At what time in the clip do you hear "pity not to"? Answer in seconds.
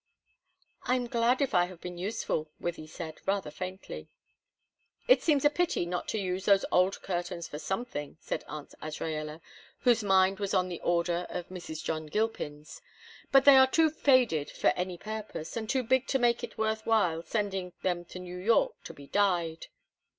5.51-6.17